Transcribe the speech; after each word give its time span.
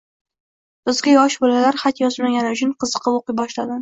Bizga 0.89 1.13
yosh 1.15 1.37
bolalar 1.45 1.77
xat 1.83 2.01
yozmagani 2.05 2.57
uchun 2.59 2.73
qiziqib 2.85 3.19
o`qiy 3.21 3.37
boshladim 3.43 3.69